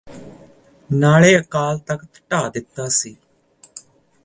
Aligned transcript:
ਨਾਲੇ 0.89 1.37
ਅਕਾਲ 1.39 1.77
ਤਖਤ 1.77 2.21
ਢਾਹ 2.31 2.49
ਦਿੱਤਾ 2.49 2.87
ਸੀ 2.87 3.15